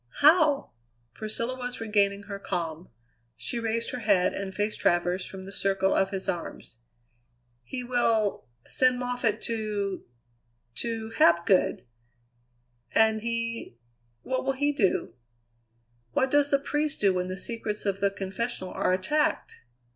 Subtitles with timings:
[0.21, 0.71] "How?"
[1.13, 2.89] Priscilla was regaining her calm;
[3.37, 6.77] she raised her head and faced Travers from the circle of his arms.
[7.61, 10.03] "He will send Moffatt to
[10.77, 11.85] to Hapgood."
[12.95, 13.77] "And he
[14.23, 15.13] what will he do?"
[16.13, 19.59] "What does the priest do when the secrets of the confessional are attacked?"